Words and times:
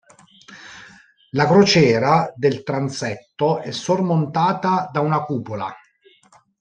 La 1.29 1.45
crociera 1.47 2.33
del 2.35 2.63
transetto 2.63 3.59
è 3.59 3.69
sormontata 3.69 4.89
da 4.91 4.99
una 5.01 5.21
cupola. 5.23 5.71